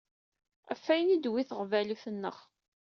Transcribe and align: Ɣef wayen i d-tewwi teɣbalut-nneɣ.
Ɣef 0.69 0.83
wayen 0.87 1.13
i 1.15 1.17
d-tewwi 1.17 1.43
teɣbalut-nneɣ. 1.49 2.37